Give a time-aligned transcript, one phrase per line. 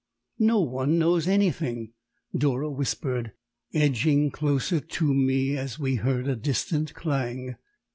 [0.39, 1.93] "No one knows anything!"
[2.35, 3.33] Dora whispered,
[3.71, 7.55] edging closer to me as we heard a distant clang.